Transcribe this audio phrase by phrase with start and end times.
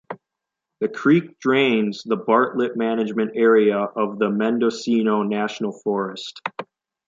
[0.79, 6.41] The creek drains the Bartlett Management Area of the Mendocino National Forest.